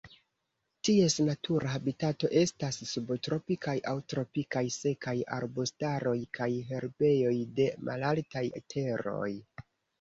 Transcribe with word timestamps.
Ties 0.87 1.15
natura 1.25 1.73
habitato 1.73 2.29
estas 2.41 2.79
subtropikaj 2.93 3.77
aŭ 3.93 3.95
tropikaj 4.15 4.65
sekaj 4.79 5.15
arbustaroj 5.39 6.17
kaj 6.41 6.51
herbejoj 6.73 7.39
de 7.63 7.71
malaltaj 7.91 8.47
teroj. 8.77 9.33